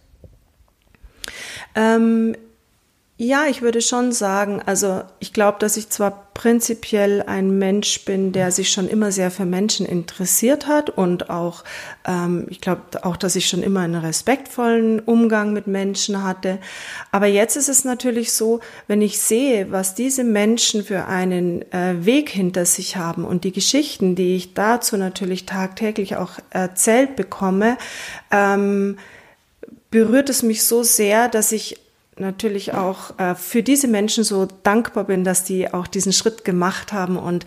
Ähm, 1.75 2.35
Ja, 3.21 3.47
ich 3.49 3.61
würde 3.61 3.81
schon 3.81 4.13
sagen, 4.13 4.61
also 4.65 5.01
ich 5.19 5.33
glaube, 5.33 5.57
dass 5.59 5.75
ich 5.75 5.89
zwar 5.89 6.29
prinzipiell 6.33 7.21
ein 7.21 7.57
Mensch 7.57 8.05
bin, 8.05 8.31
der 8.31 8.49
sich 8.49 8.71
schon 8.71 8.87
immer 8.87 9.11
sehr 9.11 9.29
für 9.29 9.43
Menschen 9.43 9.85
interessiert 9.85 10.67
hat 10.67 10.89
und 10.89 11.29
auch, 11.29 11.65
ähm, 12.07 12.47
ich 12.49 12.61
glaube 12.61 12.81
auch, 13.01 13.17
dass 13.17 13.35
ich 13.35 13.49
schon 13.49 13.61
immer 13.61 13.81
einen 13.81 13.95
respektvollen 14.01 15.01
Umgang 15.01 15.51
mit 15.51 15.67
Menschen 15.67 16.23
hatte. 16.23 16.59
Aber 17.11 17.25
jetzt 17.25 17.57
ist 17.57 17.67
es 17.67 17.83
natürlich 17.83 18.31
so, 18.31 18.61
wenn 18.87 19.01
ich 19.01 19.19
sehe, 19.19 19.69
was 19.69 19.95
diese 19.95 20.23
Menschen 20.23 20.85
für 20.85 21.07
einen 21.07 21.69
äh, 21.73 22.05
Weg 22.05 22.29
hinter 22.29 22.63
sich 22.63 22.95
haben 22.95 23.25
und 23.25 23.43
die 23.43 23.51
Geschichten, 23.51 24.15
die 24.15 24.37
ich 24.37 24.53
dazu 24.53 24.95
natürlich 24.95 25.45
tagtäglich 25.45 26.15
auch 26.15 26.39
erzählt 26.51 27.17
bekomme, 27.17 27.77
ähm, 28.31 28.97
berührt 29.91 30.29
es 30.29 30.41
mich 30.41 30.63
so 30.63 30.83
sehr, 30.83 31.27
dass 31.27 31.51
ich 31.51 31.81
natürlich 32.19 32.73
auch 32.73 33.17
äh, 33.19 33.35
für 33.35 33.63
diese 33.63 33.87
Menschen 33.87 34.23
so 34.23 34.47
dankbar 34.63 35.05
bin, 35.05 35.23
dass 35.23 35.43
die 35.43 35.73
auch 35.73 35.87
diesen 35.87 36.13
Schritt 36.13 36.45
gemacht 36.45 36.93
haben 36.93 37.17
und 37.17 37.45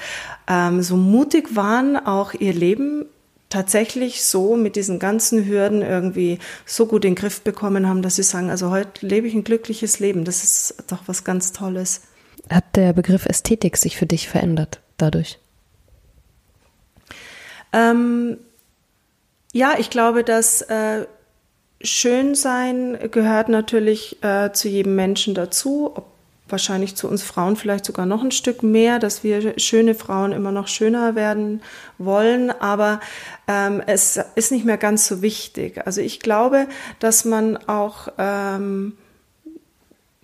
ähm, 0.49 0.83
so 0.83 0.97
mutig 0.97 1.55
waren, 1.57 1.97
auch 1.97 2.35
ihr 2.35 2.53
Leben 2.53 3.07
tatsächlich 3.53 4.25
so 4.25 4.57
mit 4.57 4.77
diesen 4.77 4.99
ganzen 4.99 5.47
Hürden 5.47 5.83
irgendwie 5.83 6.39
so 6.65 6.87
gut 6.87 7.05
in 7.05 7.13
den 7.13 7.17
Griff 7.17 7.43
bekommen 7.43 7.87
haben, 7.87 8.03
dass 8.03 8.17
sie 8.17 8.23
sagen, 8.23 8.51
also 8.51 8.71
heute 8.71 9.07
lebe 9.07 9.27
ich 9.27 9.35
ein 9.35 9.45
glückliches 9.45 10.01
Leben. 10.01 10.25
Das 10.25 10.43
ist 10.43 10.85
doch 10.89 11.01
was 11.07 11.23
ganz 11.23 11.53
Tolles. 11.53 12.03
Hat 12.49 12.65
der 12.75 12.93
Begriff 12.95 13.27
Ästhetik 13.27 13.77
sich 13.77 13.97
für 13.97 14.07
dich 14.07 14.29
verändert 14.29 14.81
dadurch? 14.97 15.39
Ähm, 17.75 18.39
ja, 19.53 19.75
ich 19.79 19.91
glaube, 19.91 20.25
dass 20.25 20.63
äh, 20.63 21.07
Schönsein 21.83 22.99
gehört 23.11 23.49
natürlich 23.49 24.23
äh, 24.23 24.53
zu 24.53 24.69
jedem 24.69 24.95
Menschen 24.95 25.35
dazu, 25.35 25.93
ob 25.95 26.07
wahrscheinlich 26.49 26.95
zu 26.95 27.09
uns 27.09 27.23
Frauen 27.23 27.57
vielleicht 27.57 27.85
sogar 27.85 28.07
noch 28.07 28.23
ein 28.23 28.31
Stück 28.31 28.63
mehr, 28.63 28.99
dass 28.99 29.25
wir 29.25 29.59
schöne 29.59 29.95
Frauen 29.95 30.33
immer 30.33 30.53
noch 30.53 30.69
schöner 30.69 31.15
werden 31.15 31.63
wollen, 31.99 32.51
aber 32.51 33.01
ähm, 33.49 33.83
es 33.87 34.21
ist 34.35 34.53
nicht 34.53 34.65
mehr 34.65 34.77
ganz 34.77 35.07
so 35.07 35.23
wichtig. 35.23 35.85
Also 35.87 36.03
ich 36.03 36.21
glaube, 36.21 36.69
dass 36.99 37.25
man 37.25 37.57
auch 37.57 38.09
ähm, 38.19 38.93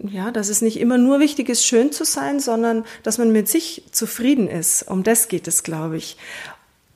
ja, 0.00 0.30
dass 0.30 0.48
es 0.48 0.62
nicht 0.62 0.78
immer 0.78 0.96
nur 0.96 1.18
wichtig 1.18 1.48
ist, 1.48 1.66
schön 1.66 1.90
zu 1.90 2.04
sein, 2.04 2.38
sondern 2.38 2.84
dass 3.02 3.18
man 3.18 3.32
mit 3.32 3.48
sich 3.48 3.82
zufrieden 3.90 4.46
ist. 4.46 4.82
Um 4.82 5.02
das 5.02 5.26
geht 5.26 5.48
es, 5.48 5.64
glaube 5.64 5.96
ich 5.96 6.16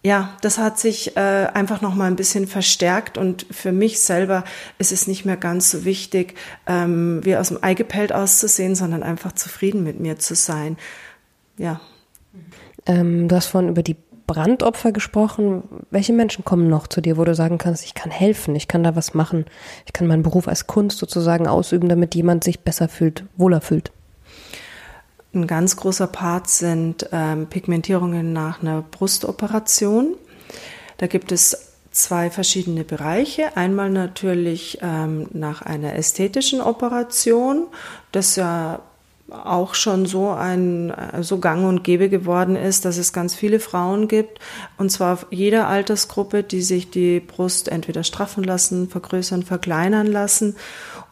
ja, 0.04 0.36
das 0.40 0.58
hat 0.58 0.80
sich 0.80 1.16
äh, 1.16 1.20
einfach 1.20 1.80
noch 1.80 1.94
mal 1.94 2.06
ein 2.06 2.16
bisschen 2.16 2.48
verstärkt 2.48 3.18
und 3.18 3.46
für 3.50 3.70
mich 3.70 4.00
selber 4.02 4.42
ist 4.78 4.90
es 4.90 5.06
nicht 5.06 5.24
mehr 5.24 5.36
ganz 5.36 5.70
so 5.70 5.84
wichtig, 5.84 6.34
ähm, 6.66 7.20
wie 7.22 7.36
aus 7.36 7.48
dem 7.48 7.58
Ei 7.62 7.74
gepellt 7.74 8.12
auszusehen, 8.12 8.74
sondern 8.74 9.04
einfach 9.04 9.32
zufrieden 9.32 9.84
mit 9.84 10.00
mir 10.00 10.18
zu 10.18 10.34
sein. 10.34 10.76
Ja. 11.56 11.80
Ähm, 12.86 13.28
du 13.28 13.36
hast 13.36 13.46
vorhin 13.46 13.70
über 13.70 13.84
die 13.84 13.96
Brandopfer 14.26 14.90
gesprochen. 14.90 15.62
Welche 15.90 16.12
Menschen 16.12 16.44
kommen 16.44 16.68
noch 16.68 16.88
zu 16.88 17.00
dir, 17.00 17.16
wo 17.16 17.24
du 17.24 17.36
sagen 17.36 17.58
kannst, 17.58 17.84
ich 17.84 17.94
kann 17.94 18.10
helfen, 18.10 18.56
ich 18.56 18.66
kann 18.66 18.82
da 18.82 18.96
was 18.96 19.14
machen, 19.14 19.44
ich 19.86 19.92
kann 19.92 20.08
meinen 20.08 20.24
Beruf 20.24 20.48
als 20.48 20.66
Kunst 20.66 20.98
sozusagen 20.98 21.46
ausüben, 21.46 21.88
damit 21.88 22.16
jemand 22.16 22.42
sich 22.42 22.60
besser 22.60 22.88
fühlt, 22.88 23.24
wohler 23.36 23.60
fühlt? 23.60 23.92
Ein 25.34 25.46
ganz 25.46 25.76
großer 25.76 26.06
Part 26.08 26.48
sind 26.48 27.08
ähm, 27.10 27.46
Pigmentierungen 27.46 28.32
nach 28.32 28.60
einer 28.60 28.82
Brustoperation. 28.82 30.14
Da 30.98 31.06
gibt 31.06 31.32
es 31.32 31.72
zwei 31.90 32.30
verschiedene 32.30 32.84
Bereiche. 32.84 33.56
Einmal 33.56 33.88
natürlich 33.90 34.78
ähm, 34.82 35.28
nach 35.32 35.62
einer 35.62 35.94
ästhetischen 35.94 36.60
Operation, 36.60 37.66
das 38.12 38.36
ja 38.36 38.80
auch 39.32 39.74
schon 39.74 40.06
so 40.06 40.30
ein 40.30 40.92
so 41.20 41.38
gang 41.38 41.66
und 41.66 41.84
gäbe 41.84 42.08
geworden 42.08 42.56
ist, 42.56 42.84
dass 42.84 42.98
es 42.98 43.12
ganz 43.12 43.34
viele 43.34 43.60
Frauen 43.60 44.08
gibt 44.08 44.38
und 44.78 44.90
zwar 44.90 45.18
jeder 45.30 45.68
Altersgruppe, 45.68 46.42
die 46.42 46.62
sich 46.62 46.90
die 46.90 47.20
Brust 47.20 47.68
entweder 47.68 48.04
straffen 48.04 48.44
lassen, 48.44 48.88
vergrößern, 48.88 49.42
verkleinern 49.42 50.06
lassen 50.06 50.56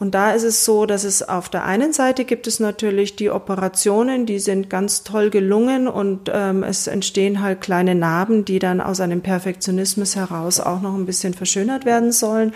und 0.00 0.14
da 0.14 0.32
ist 0.32 0.44
es 0.44 0.64
so, 0.64 0.86
dass 0.86 1.04
es 1.04 1.22
auf 1.22 1.50
der 1.50 1.66
einen 1.66 1.92
Seite 1.92 2.24
gibt 2.24 2.46
es 2.46 2.58
natürlich 2.58 3.16
die 3.16 3.30
Operationen, 3.30 4.24
die 4.24 4.38
sind 4.38 4.70
ganz 4.70 5.04
toll 5.04 5.28
gelungen 5.28 5.88
und 5.88 6.30
ähm, 6.32 6.62
es 6.62 6.86
entstehen 6.86 7.42
halt 7.42 7.60
kleine 7.60 7.94
Narben, 7.94 8.46
die 8.46 8.58
dann 8.58 8.80
aus 8.80 9.00
einem 9.00 9.20
Perfektionismus 9.20 10.16
heraus 10.16 10.58
auch 10.58 10.80
noch 10.80 10.94
ein 10.94 11.04
bisschen 11.04 11.34
verschönert 11.34 11.84
werden 11.84 12.12
sollen. 12.12 12.54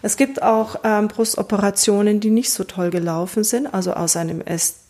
Es 0.00 0.16
gibt 0.16 0.42
auch 0.42 0.76
ähm, 0.84 1.08
Brustoperationen, 1.08 2.20
die 2.20 2.30
nicht 2.30 2.50
so 2.50 2.64
toll 2.64 2.88
gelaufen 2.88 3.44
sind, 3.44 3.66
also 3.74 3.92
aus 3.92 4.16
einem 4.16 4.40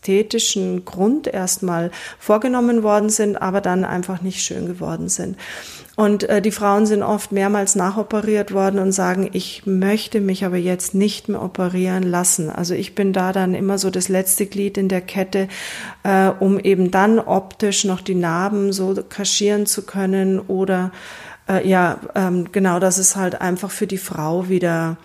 ästhetischen 0.07 0.85
Grund 0.85 1.27
erstmal 1.27 1.91
vorgenommen 2.19 2.83
worden 2.83 3.09
sind, 3.09 3.37
aber 3.37 3.61
dann 3.61 3.85
einfach 3.85 4.23
nicht 4.23 4.41
schön 4.41 4.67
geworden 4.67 5.09
sind. 5.09 5.37
Und 5.97 6.25
äh, 6.25 6.43
die 6.43 6.51
Frauen 6.51 6.87
sind 6.87 7.03
oft 7.03 7.33
mehrmals 7.33 7.75
nachoperiert 7.75 8.53
worden 8.53 8.79
und 8.79 8.93
sagen, 8.93 9.31
ich 9.33 9.65
möchte 9.67 10.21
mich 10.21 10.45
aber 10.45 10.59
jetzt 10.59 10.95
nicht 10.95 11.29
mehr 11.29 11.43
operieren 11.43 12.03
lassen. 12.03 12.51
Also 12.51 12.75
ich 12.75 12.95
bin 12.95 13.13
da 13.13 13.33
dann 13.33 13.55
immer 13.55 13.79
so 13.79 13.91
das 13.91 14.09
letzte 14.09 14.47
Glied 14.47 14.79
in 14.79 14.89
der 14.89 15.01
Kette, 15.01 15.49
äh, 16.03 16.29
um 16.39 16.61
eben 16.61 16.91
dann 16.91 17.19
optisch 17.19 17.85
noch 17.85 18.01
die 18.01 18.15
Narben 18.15 18.73
so 18.73 18.95
kaschieren 19.09 19.67
zu 19.67 19.83
können 19.83 20.39
oder 20.39 20.93
äh, 21.49 21.67
ja, 21.67 21.99
ähm, 22.15 22.53
genau, 22.53 22.79
dass 22.79 22.99
es 22.99 23.17
halt 23.17 23.41
einfach 23.41 23.71
für 23.71 23.87
die 23.87 23.99
Frau 23.99 24.49
wieder 24.49 24.99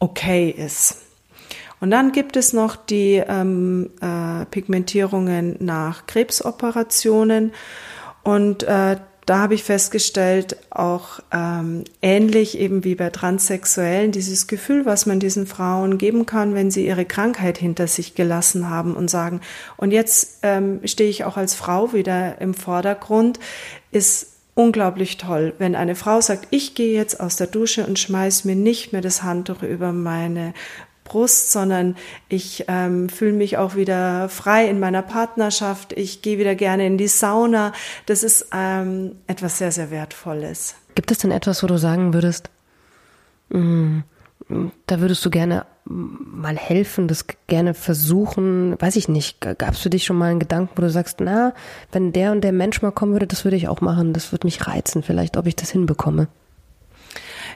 okay 0.00 0.50
ist. 0.50 1.03
Und 1.80 1.90
dann 1.90 2.12
gibt 2.12 2.36
es 2.36 2.52
noch 2.52 2.76
die 2.76 3.22
ähm, 3.26 3.90
äh, 4.00 4.44
Pigmentierungen 4.46 5.56
nach 5.60 6.06
Krebsoperationen. 6.06 7.52
Und 8.22 8.62
äh, 8.62 8.96
da 9.26 9.38
habe 9.38 9.54
ich 9.54 9.64
festgestellt, 9.64 10.58
auch 10.70 11.20
ähm, 11.32 11.84
ähnlich 12.02 12.58
eben 12.58 12.84
wie 12.84 12.94
bei 12.94 13.08
Transsexuellen, 13.08 14.12
dieses 14.12 14.46
Gefühl, 14.46 14.84
was 14.84 15.06
man 15.06 15.18
diesen 15.18 15.46
Frauen 15.46 15.96
geben 15.96 16.26
kann, 16.26 16.54
wenn 16.54 16.70
sie 16.70 16.86
ihre 16.86 17.06
Krankheit 17.06 17.56
hinter 17.56 17.86
sich 17.86 18.14
gelassen 18.14 18.68
haben 18.68 18.94
und 18.94 19.08
sagen, 19.08 19.40
und 19.76 19.92
jetzt 19.92 20.40
ähm, 20.42 20.80
stehe 20.84 21.08
ich 21.08 21.24
auch 21.24 21.38
als 21.38 21.54
Frau 21.54 21.94
wieder 21.94 22.40
im 22.40 22.52
Vordergrund, 22.52 23.40
ist 23.92 24.28
unglaublich 24.54 25.16
toll, 25.16 25.54
wenn 25.58 25.74
eine 25.74 25.94
Frau 25.94 26.20
sagt, 26.20 26.48
ich 26.50 26.74
gehe 26.74 26.94
jetzt 26.94 27.18
aus 27.18 27.36
der 27.36 27.46
Dusche 27.46 27.86
und 27.86 27.98
schmeiß 27.98 28.44
mir 28.44 28.56
nicht 28.56 28.92
mehr 28.92 29.02
das 29.02 29.22
Handtuch 29.22 29.62
über 29.62 29.92
meine 29.92 30.52
Brust, 31.04 31.52
sondern 31.52 31.96
ich 32.28 32.64
ähm, 32.68 33.08
fühle 33.08 33.34
mich 33.34 33.58
auch 33.58 33.76
wieder 33.76 34.28
frei 34.28 34.68
in 34.68 34.80
meiner 34.80 35.02
Partnerschaft. 35.02 35.92
Ich 35.92 36.22
gehe 36.22 36.38
wieder 36.38 36.54
gerne 36.54 36.86
in 36.86 36.98
die 36.98 37.08
Sauna. 37.08 37.72
Das 38.06 38.22
ist 38.22 38.48
ähm, 38.52 39.16
etwas 39.26 39.58
sehr, 39.58 39.70
sehr 39.70 39.90
Wertvolles. 39.90 40.74
Gibt 40.94 41.10
es 41.10 41.18
denn 41.18 41.30
etwas, 41.30 41.62
wo 41.62 41.66
du 41.66 41.78
sagen 41.78 42.14
würdest, 42.14 42.50
mh, 43.50 44.02
mm, 44.48 44.72
da 44.86 45.00
würdest 45.00 45.24
du 45.24 45.30
gerne 45.30 45.66
mal 45.86 46.56
helfen, 46.56 47.08
das 47.08 47.26
gerne 47.46 47.74
versuchen, 47.74 48.80
weiß 48.80 48.96
ich 48.96 49.08
nicht, 49.08 49.40
gab 49.40 49.74
es 49.74 49.80
für 49.80 49.90
dich 49.90 50.04
schon 50.04 50.16
mal 50.16 50.30
einen 50.30 50.40
Gedanken, 50.40 50.72
wo 50.76 50.82
du 50.82 50.90
sagst, 50.90 51.20
na, 51.20 51.52
wenn 51.92 52.12
der 52.12 52.32
und 52.32 52.42
der 52.42 52.52
Mensch 52.52 52.80
mal 52.80 52.92
kommen 52.92 53.12
würde, 53.12 53.26
das 53.26 53.44
würde 53.44 53.56
ich 53.56 53.68
auch 53.68 53.80
machen, 53.80 54.12
das 54.12 54.32
würde 54.32 54.46
mich 54.46 54.66
reizen, 54.66 55.02
vielleicht, 55.02 55.36
ob 55.36 55.46
ich 55.46 55.56
das 55.56 55.70
hinbekomme. 55.70 56.28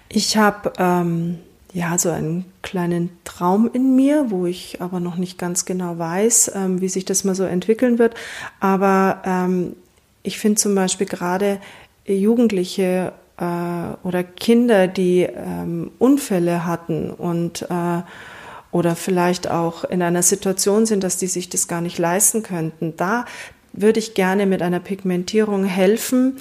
Ich 0.08 0.36
habe 0.36 0.72
ähm, 0.78 1.38
ja, 1.72 1.98
so 1.98 2.10
einen 2.10 2.46
kleinen 2.62 3.10
Traum 3.24 3.70
in 3.72 3.94
mir, 3.94 4.30
wo 4.30 4.46
ich 4.46 4.80
aber 4.80 5.00
noch 5.00 5.16
nicht 5.16 5.38
ganz 5.38 5.64
genau 5.64 5.98
weiß, 5.98 6.52
ähm, 6.54 6.80
wie 6.80 6.88
sich 6.88 7.04
das 7.04 7.24
mal 7.24 7.34
so 7.34 7.44
entwickeln 7.44 7.98
wird. 7.98 8.14
Aber 8.58 9.22
ähm, 9.24 9.76
ich 10.22 10.38
finde 10.38 10.60
zum 10.60 10.74
Beispiel 10.74 11.06
gerade 11.06 11.60
Jugendliche 12.06 13.12
äh, 13.36 14.06
oder 14.06 14.24
Kinder, 14.24 14.88
die 14.88 15.22
ähm, 15.22 15.90
Unfälle 15.98 16.64
hatten 16.64 17.10
und 17.10 17.62
äh, 17.62 18.02
oder 18.70 18.96
vielleicht 18.96 19.50
auch 19.50 19.84
in 19.84 20.02
einer 20.02 20.22
Situation 20.22 20.84
sind, 20.84 21.02
dass 21.02 21.16
die 21.16 21.26
sich 21.26 21.48
das 21.48 21.68
gar 21.68 21.80
nicht 21.80 21.98
leisten 21.98 22.42
könnten. 22.42 22.94
Da 22.96 23.24
würde 23.80 23.98
ich 23.98 24.14
gerne 24.14 24.46
mit 24.46 24.62
einer 24.62 24.80
Pigmentierung 24.80 25.64
helfen, 25.64 26.38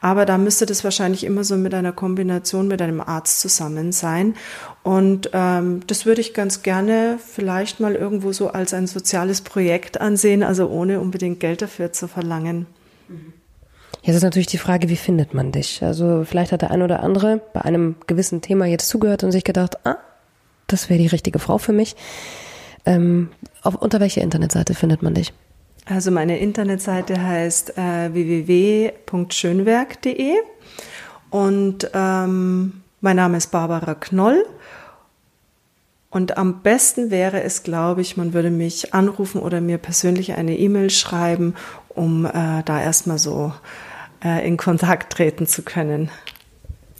aber 0.00 0.26
da 0.26 0.38
müsste 0.38 0.66
das 0.66 0.84
wahrscheinlich 0.84 1.24
immer 1.24 1.44
so 1.44 1.56
mit 1.56 1.74
einer 1.74 1.92
Kombination 1.92 2.68
mit 2.68 2.82
einem 2.82 3.00
Arzt 3.00 3.40
zusammen 3.40 3.92
sein. 3.92 4.34
Und 4.82 5.30
ähm, 5.32 5.80
das 5.86 6.06
würde 6.06 6.20
ich 6.20 6.34
ganz 6.34 6.62
gerne 6.62 7.18
vielleicht 7.24 7.80
mal 7.80 7.94
irgendwo 7.94 8.32
so 8.32 8.48
als 8.48 8.74
ein 8.74 8.86
soziales 8.86 9.40
Projekt 9.40 10.00
ansehen, 10.00 10.42
also 10.42 10.68
ohne 10.68 11.00
unbedingt 11.00 11.40
Geld 11.40 11.62
dafür 11.62 11.92
zu 11.92 12.08
verlangen. 12.08 12.66
Jetzt 14.02 14.16
ist 14.16 14.22
natürlich 14.22 14.46
die 14.46 14.58
Frage, 14.58 14.88
wie 14.88 14.96
findet 14.96 15.34
man 15.34 15.52
dich? 15.52 15.82
Also 15.82 16.24
vielleicht 16.24 16.52
hat 16.52 16.62
der 16.62 16.70
ein 16.70 16.82
oder 16.82 17.02
andere 17.02 17.40
bei 17.52 17.60
einem 17.60 17.96
gewissen 18.06 18.40
Thema 18.40 18.64
jetzt 18.64 18.88
zugehört 18.88 19.24
und 19.24 19.32
sich 19.32 19.44
gedacht, 19.44 19.86
ah, 19.86 19.98
das 20.66 20.88
wäre 20.88 20.98
die 20.98 21.08
richtige 21.08 21.38
Frau 21.38 21.58
für 21.58 21.72
mich. 21.72 21.96
Ähm, 22.86 23.28
auf, 23.62 23.74
unter 23.74 24.00
welcher 24.00 24.22
Internetseite 24.22 24.74
findet 24.74 25.02
man 25.02 25.14
dich? 25.14 25.34
Also 25.90 26.10
meine 26.12 26.38
Internetseite 26.38 27.20
heißt 27.20 27.76
äh, 27.76 28.14
www.schönwerk.de 28.14 30.34
und 31.30 31.90
ähm, 31.92 32.82
mein 33.00 33.16
Name 33.16 33.38
ist 33.38 33.50
Barbara 33.50 33.96
Knoll 33.96 34.44
Und 36.10 36.38
am 36.38 36.62
besten 36.62 37.10
wäre 37.10 37.42
es, 37.42 37.64
glaube 37.64 38.02
ich, 38.02 38.16
man 38.16 38.34
würde 38.34 38.52
mich 38.52 38.94
anrufen 38.94 39.40
oder 39.40 39.60
mir 39.60 39.78
persönlich 39.78 40.34
eine 40.34 40.56
E-Mail 40.56 40.90
schreiben, 40.90 41.56
um 41.88 42.24
äh, 42.24 42.62
da 42.64 42.80
erstmal 42.80 43.18
so 43.18 43.52
äh, 44.24 44.46
in 44.46 44.56
Kontakt 44.56 45.12
treten 45.12 45.48
zu 45.48 45.62
können. 45.62 46.08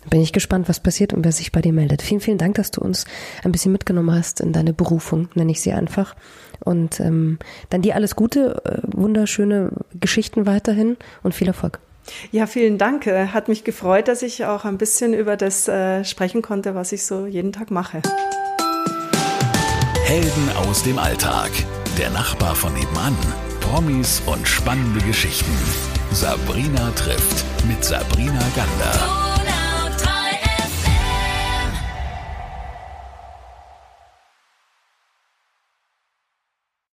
Bin 0.08 0.20
ich 0.20 0.32
gespannt, 0.32 0.68
was 0.68 0.80
passiert 0.80 1.12
und 1.12 1.24
wer 1.24 1.32
sich 1.32 1.52
bei 1.52 1.60
dir 1.60 1.72
meldet. 1.72 2.02
Vielen, 2.02 2.20
vielen 2.20 2.38
Dank, 2.38 2.56
dass 2.56 2.72
du 2.72 2.80
uns 2.80 3.04
ein 3.44 3.52
bisschen 3.52 3.70
mitgenommen 3.70 4.12
hast 4.12 4.40
in 4.40 4.52
deine 4.52 4.72
Berufung, 4.72 5.28
nenne 5.34 5.52
ich 5.52 5.60
sie 5.60 5.72
einfach. 5.72 6.16
Und 6.64 7.00
ähm, 7.00 7.38
dann 7.70 7.82
dir 7.82 7.94
alles 7.94 8.16
Gute, 8.16 8.62
äh, 8.64 8.78
wunderschöne 8.84 9.70
Geschichten 9.98 10.46
weiterhin 10.46 10.96
und 11.22 11.34
viel 11.34 11.48
Erfolg. 11.48 11.78
Ja, 12.32 12.46
vielen 12.46 12.78
Dank. 12.78 13.06
Äh, 13.06 13.28
hat 13.28 13.48
mich 13.48 13.64
gefreut, 13.64 14.08
dass 14.08 14.22
ich 14.22 14.44
auch 14.44 14.64
ein 14.64 14.78
bisschen 14.78 15.14
über 15.14 15.36
das 15.36 15.68
äh, 15.68 16.04
sprechen 16.04 16.42
konnte, 16.42 16.74
was 16.74 16.92
ich 16.92 17.06
so 17.06 17.26
jeden 17.26 17.52
Tag 17.52 17.70
mache. 17.70 18.02
Helden 20.04 20.50
aus 20.68 20.82
dem 20.82 20.98
Alltag. 20.98 21.50
Der 21.98 22.10
Nachbar 22.10 22.54
von 22.54 22.72
nebenan. 22.74 23.16
Promis 23.60 24.22
und 24.26 24.46
spannende 24.48 25.00
Geschichten. 25.04 25.52
Sabrina 26.12 26.90
trifft 26.96 27.44
mit 27.68 27.84
Sabrina 27.84 28.42
Gander. 28.56 29.29